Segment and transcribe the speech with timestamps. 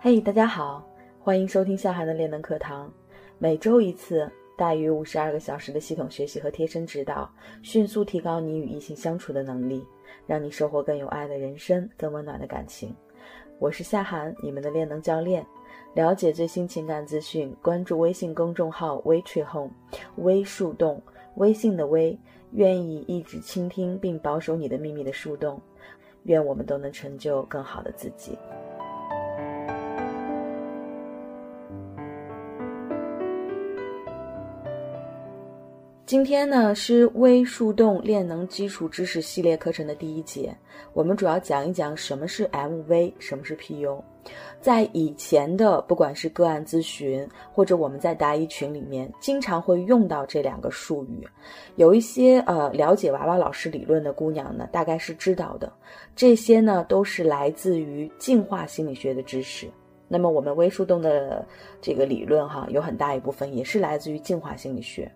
[0.00, 2.88] 嘿，大家好，欢迎收听夏涵的练能课堂。
[3.36, 7.28] 每周一次，大于五十二个小时的系统学习和贴身指导，
[7.62, 9.84] 迅速提高你与异性相处的能力，
[10.24, 12.94] 让你收获更有爱的人生，更温暖的感情。
[13.58, 15.44] 我是夏涵，你们的练能教练。
[15.94, 19.72] 了解最新情感资讯，关注微信公众号“微 tree home”，
[20.18, 21.02] 微树洞，
[21.34, 22.16] 微信的微，
[22.52, 25.60] 愿意一直倾听并保守你的秘密的树洞。
[26.22, 28.38] 愿我们都能成就更好的自己。
[36.08, 40.56] 今天呢是微树洞练能基础知识系列课程的第一节，
[40.94, 44.02] 我们主要讲一讲什么是 MV，什么是 PU。
[44.58, 51.28] 在以前的不管是个案咨询，或者我们在答疑群里面，经常会用到这两个术语。
[51.76, 55.70] 有一些呃了解娃娃老师理论的姑娘呢，大概是知道的。
[56.16, 59.68] 这些呢都是来自于进化心理学的知识。
[60.08, 61.46] 那么我们微树洞的
[61.82, 65.12] 这个理论哈，有很大一部分也是来自于进化心理学。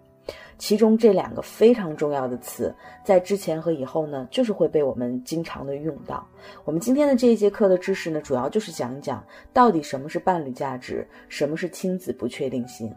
[0.59, 6.25] 其中这两个非常重要的词，在之前和以后呢，就是会被我们经常的用到。
[6.65, 12.95] 我们今天的这一节课的知识呢，主要就是讲一讲到底什么是伴侣价值，什么是亲子不确定性。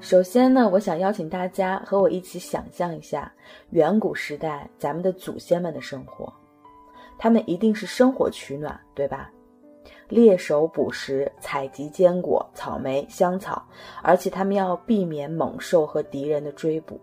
[0.00, 3.32] 首先呢，我想邀请大家和我一起想象一下
[3.70, 6.30] 远古时代咱们的祖先们的生活，
[7.22, 9.30] 他们一定是生火取暖，对吧？
[10.08, 13.64] 猎手捕食，采集坚果、草莓、香草，
[14.02, 17.00] 而且他们要避免猛兽和敌人的追捕。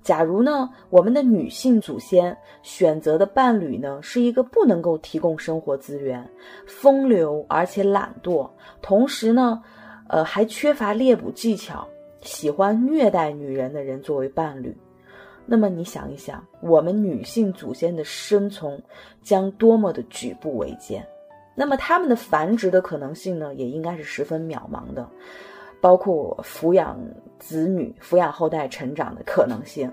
[0.00, 6.24] 假如呢，我们的女性祖先选择的伴侣呢，是一个不能够提供生活资源、
[6.64, 8.48] 风流而且懒惰，
[8.80, 9.60] 同时呢，
[10.08, 11.84] 呃，还缺乏猎捕技巧、
[12.20, 14.72] 喜欢虐待女人的人作为伴侣，
[15.52, 18.80] 那么你想一想，我们女性祖先的生存
[19.20, 21.04] 将多么的举步维艰。
[21.56, 25.04] 那么他们的繁殖的可能性呢，也应该是十分渺茫的，
[25.80, 26.96] 包括抚养
[27.40, 29.90] 子女、抚养后代成长的可能性。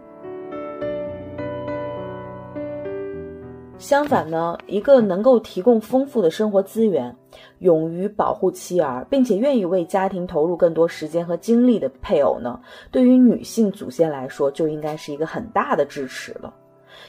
[3.79, 7.15] 相反呢，一个能够提供丰富的生活资源、
[7.59, 12.59] 勇于保护妻儿，并且愿意为家庭投入更多时间和精力的配偶呢，
[12.91, 16.53] 对于女性祖先来说，就应该是一个很大的支持了。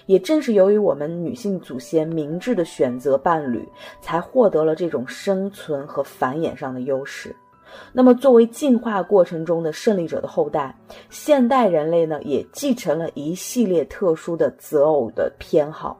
[0.04, 3.66] 也正是由于我们女性祖先明智的选择伴侣，
[4.02, 7.34] 才获得了这种生存和繁衍上的优势。
[7.92, 10.76] 那么，作为进化过程中的胜利者的后代，
[11.08, 15.98] 现代人类呢，也继承了一系列特殊的择偶的偏好。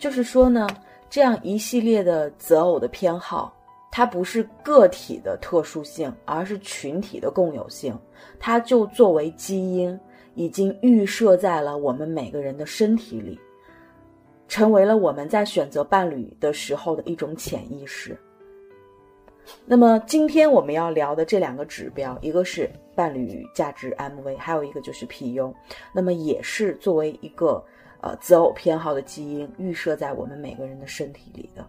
[0.00, 0.66] 就是说呢，
[1.08, 3.54] 这样一系列的择偶的偏好，
[3.92, 7.96] 它不是个体的特殊性，而是群体的共有性。
[8.40, 9.96] 它就作为基因。
[10.36, 13.38] 已经预设在了我们每个人的身体里，
[14.46, 18.16] 成为了我们在选择伴侣的时候的一种潜意识。
[19.66, 25.52] 那么今天我们要聊的这两个指标，一个是伴侣价值 MV，还有一个就是 PU。
[25.92, 27.62] 那么也是作为一个
[28.02, 31.66] 呃择偶偏好的基因预设在我们每个人的身体里的。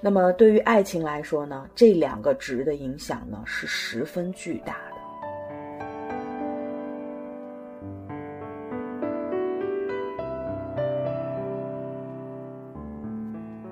[0.00, 4.94] 那么对于爱情来说呢，这两个值的影响呢是十分巨大的。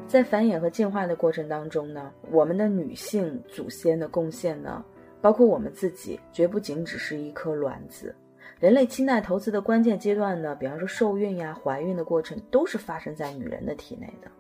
[0.07, 4.85] 在繁衍和进化的过程当中呢，我们的女性祖先的贡献呢，
[5.23, 8.15] 包括我们自己，绝不仅只是一颗卵子。
[8.61, 14.31] 人类亲代投资的关键阶段呢，比方说受孕呀、怀孕的过程，都是发生在女人的体内的。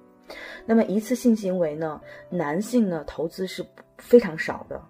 [0.65, 3.65] 那么一次性行为呢，男性呢投资是
[3.99, 4.81] 非常少的，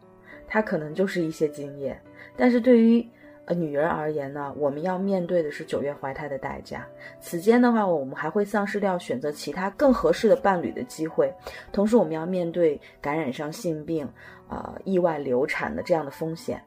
[0.46, 2.00] 他可能就是一些经验，
[2.36, 3.04] 但是对于
[3.46, 6.86] 呃，女人而言呢，我们要面对的是九月怀胎的代价。
[7.20, 11.32] 此间的话，我们还会丧失掉选择其他更合适的伴侣的机会。
[11.72, 14.08] 同时，我们要面对感染上性病、
[14.48, 16.62] 呃意外流产的这样的风险。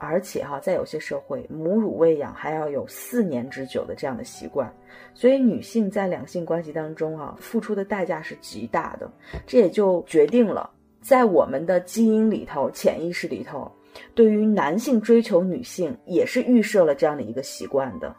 [0.00, 4.72] 而且哈，在有些社会，母乳喂养还要有四年之久的这样的习惯。
[5.12, 9.08] 所以，女性在两性关系当中啊，付出的代价是极大的。
[9.46, 10.70] 这也就决定了，
[11.02, 13.70] 在我们的基因里头、潜意识里头。
[14.14, 18.16] 对于男性追求女性，也是预设了这样的一个习惯的。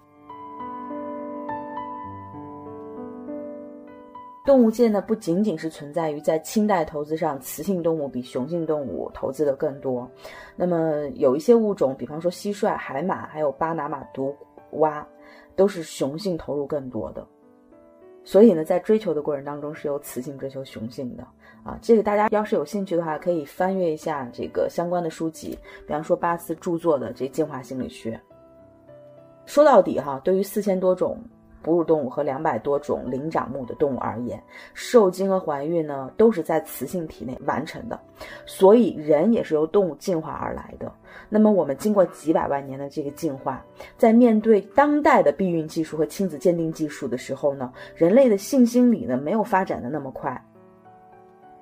[4.43, 10.09] 动物界呢，不仅仅是存在于在清代投资上，雌性动物比雄性动物投资的更多。
[10.55, 14.35] 那么有一些物种，比方说蟋蟀、海马，还有巴拿马毒
[14.71, 15.07] 蛙，
[15.55, 17.25] 都是雄性投入更多的。
[18.23, 21.23] 所以呢，在追求的过程当中，是由雌性追求雄性的。
[21.63, 25.55] 啊，这个大家要是有兴趣的话，可以翻阅一下这个相关的书籍，
[25.85, 28.15] 比方说巴斯著作的这《进化心理学》。
[29.45, 31.23] 说到底哈，对于四千多种。
[31.61, 34.41] 哺乳动物和两百多种灵长目的动物而言，
[34.73, 37.99] 受精和怀孕呢都是在雌性体内完成的，
[38.45, 40.91] 所以人也是由动物进化而来的。
[41.29, 43.63] 那么我们经过几百万年的这个进化，
[43.97, 50.41] 在面对当代的避孕技术和亲子鉴定技术的时候呢，人类的性心理呢没有发展的那么快。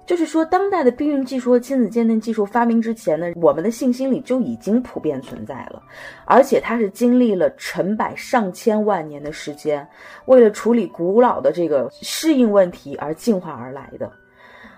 [0.09, 5.79] 就是说，当代的避孕技术和亲子鉴定技术发明之前呢，我们的性心理就已经普遍存在了，
[6.25, 9.87] 而且它是经历了成百上千万年的时间，
[10.25, 14.11] 为了处理古老的这个适应问题而进化而来的。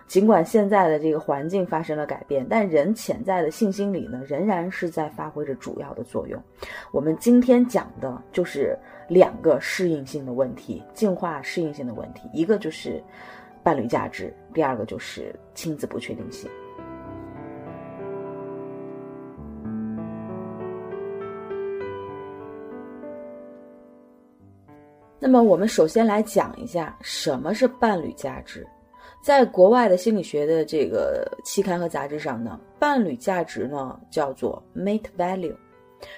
[0.05, 6.37] 尽管现在的这个环境发生了改变，但人潜在的性心理呢，仍然是在发挥着主要的作用。
[6.91, 13.01] 我们今天讲的就是两个适应性的问题，进化适应性的问题，一个就是。
[13.63, 16.49] 伴侣价值，第二个就是亲子不确定性。
[25.19, 28.67] 那么，我们首先来讲一下什么是伴侣价值。
[29.23, 35.55] 在国外的心理学的这个期刊和杂志上呢，伴侣价值呢叫做 mate value，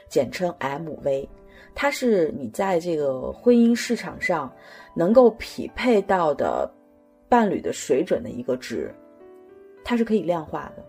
[0.07, 1.28] 简称 MV，
[1.75, 4.50] 它是你在这个婚姻市场上
[4.96, 6.74] 能够匹配到的。
[7.33, 8.94] 伴侣的水准的一个值，
[9.83, 10.85] 它是可以量化的，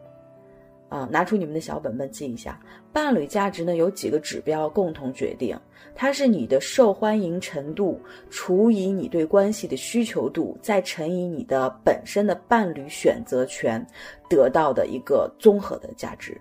[0.95, 2.61] 啊，拿出你们的小本本记一下。
[2.93, 5.59] 伴侣价值呢有几个指标共同决定，
[5.95, 7.99] 它是你的受欢迎程度
[8.29, 13.83] 除以你对关系的需求度，再乘以你的本身的伴侣选择权
[14.29, 16.39] 得到的一个综合的价值。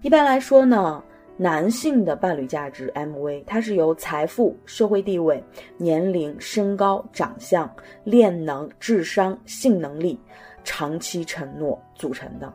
[0.00, 1.04] 一般来说呢。
[1.42, 5.42] 男性的伴侣价值 MV，它是由财富、社会地位、
[5.78, 10.20] 年龄、身高、长相、恋能、智商、性能力、
[10.64, 12.52] 长期承诺组成的。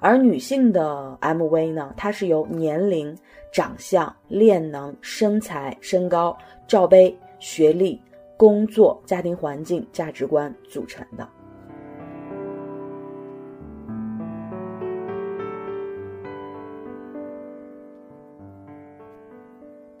[0.00, 3.14] 而女性的 MV 呢，它是由年龄、
[3.52, 6.34] 长相、恋能、身材、身高、
[6.66, 8.00] 罩杯、学历、
[8.38, 11.28] 工作、家庭环境、价值观组成的。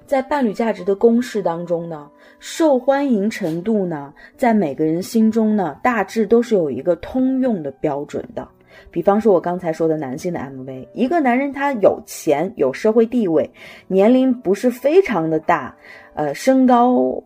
[0.08, 2.08] 在伴侣价值的公式当中呢，
[2.38, 8.48] 受欢迎程度呢，在每个人心中呢，大致都是有一个通用的标准的。
[8.90, 13.50] 比方说，我刚才说的男性的 MV，一个男人他有钱、有社会地位，
[13.86, 15.76] 年龄不是非常的大，
[16.14, 17.22] 呃，身高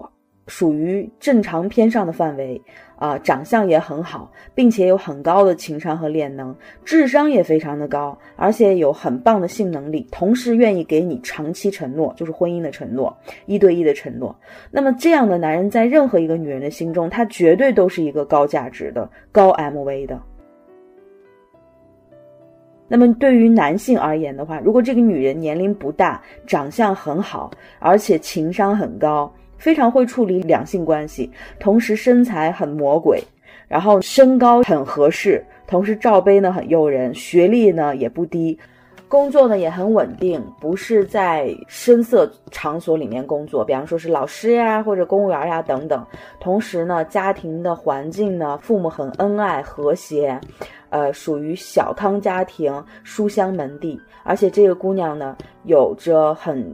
[0.46, 2.60] 属于正常偏上的范围。
[2.96, 6.54] 啊，长相也很好，并且有很高的情商和恋能，
[6.84, 13.12] 智商也非常的高，而且有很棒的性能力，同时愿意给你长期承诺，就是婚姻的承诺，
[13.46, 14.32] 一对一的承诺。
[14.70, 20.22] 那么这样的男人，在任何一个女人的心中，他绝对都是一个高价值的、高 MV 的。
[22.86, 27.50] 那么对于男性而言的话，如果这个女人年龄不大，长相很好，
[27.80, 29.28] 而且情商很高。
[29.62, 31.30] 非常会处理两性关系，
[31.60, 33.22] 同时身材很魔鬼，
[33.68, 38.58] 然后身高很合适，同时罩杯呢很诱人，学历呢也不低，
[39.06, 46.04] 工作呢也很稳定，不是在声色场所里面工作，比方说是老师呀或者公务员呀等等。
[46.40, 50.40] 同时呢，家庭的环境呢，父母很恩爱和谐，
[50.90, 56.68] 呃，属于小康家庭，书香门第，而且这个姑娘呢，有着很。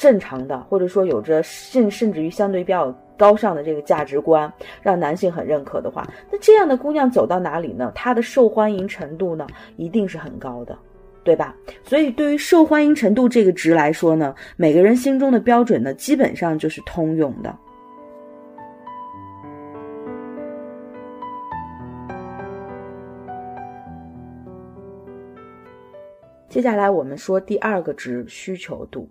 [0.00, 6.02] 正常的，或者说有着甚甚至于相对比较高尚的这个价值观，让男性很认可的话，
[6.32, 7.92] 那这样的姑娘走到哪里呢？
[7.94, 10.74] 她的受欢迎程度呢，一定是很高的，
[11.22, 11.54] 对吧？
[11.84, 17.54] 所以对于受欢迎程度这个值来说呢，每个人心中的标准呢，基本上就是通用的。
[26.48, 29.06] 接下来我们说第二个值，需求度。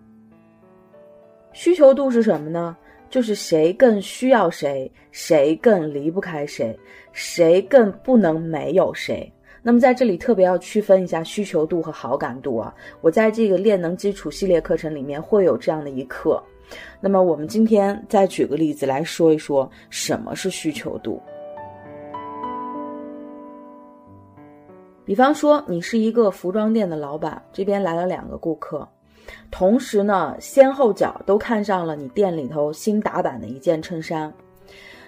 [1.52, 2.78] 需求度是什么呢？
[3.10, 6.78] 就是谁更需要谁，谁更离不开谁，
[7.12, 9.32] 谁更不能没有谁。
[9.64, 12.74] 那么在这里特别要区分一下需求度和好感度啊。
[13.02, 16.42] 我在这个恋能基础系列课程里面会有这样的一课。
[17.02, 21.20] 那么我们今天再举个例子来说一说什么是需求度。
[25.04, 28.88] 比方说，你是一个服装店的老板，这边来了两个顾客。
[29.52, 34.32] 同时呢，先后脚都看上了你店里头新打版的一件衬衫。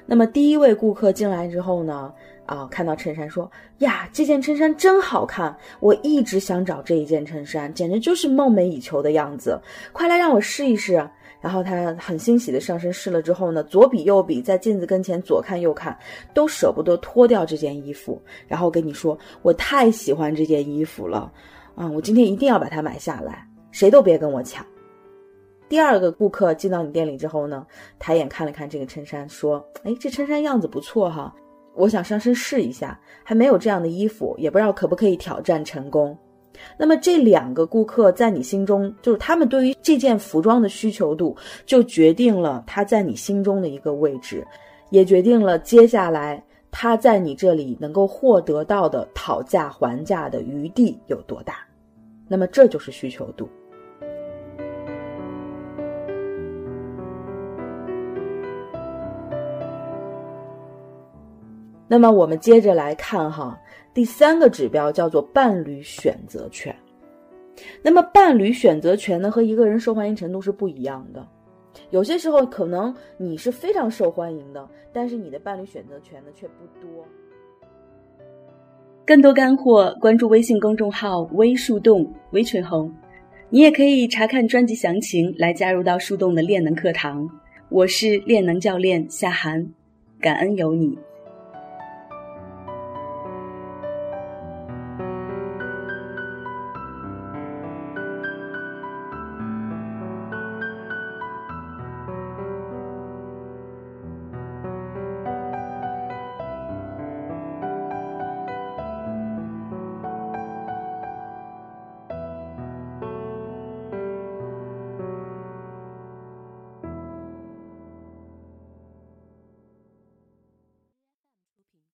[0.06, 2.12] 那么第一位顾客进来之后呢，
[2.46, 3.50] 啊，看到衬衫说
[3.80, 9.60] ：“呀，这件衬衫真好看，我一直想找这一件衬衫，简直就是梦寐以求的样子。
[9.94, 11.08] 快来让我试一试。”
[11.42, 15.98] 然后他很欣喜的上身试了之后呢，左比右比，在镜子跟前左看右看，
[16.36, 21.32] 都舍不得脱掉这件衣服，然后跟你说：“我太喜欢这件衣服了，
[21.74, 24.66] 啊，我今天一定要把它买下来，谁都别跟我抢。”
[25.68, 27.66] 第二个顾客进到你店里之后呢，
[27.98, 31.34] 抬眼看了看这个衬衫，说：“哎，这衬衫样子不错哈，
[31.76, 36.18] 我想上身试一下，还没有这样的衣服，也不知道可不可以挑战成功。”
[36.78, 41.36] 那么这两个顾客在你心中，就是他们对于这件服装的需求度，
[41.66, 44.46] 就决定了他在你心中的一个位置，
[44.90, 51.66] 也决定了接下来他在你这里能够获得到的讨价还价的余地有多大。
[52.28, 53.48] 那么这就是需求度。
[61.92, 63.60] 那么我们接着来看哈。
[63.94, 66.74] 第三个指标叫做伴侣选择权。
[67.82, 71.28] 那么，伴侣选择权呢，和一个人受欢迎程度是不一样的。
[71.90, 77.06] 有些时候，可能你是非常受欢迎的，但是你的伴侣选择权呢却不多。
[79.06, 82.90] 更多干货，关注微信公众号“微树洞”微群红，
[83.50, 87.30] 你也可以查看专辑详情来加入到树洞的练能课堂。
[87.68, 89.68] 我是练能教练夏涵，
[90.22, 90.98] 感恩有你。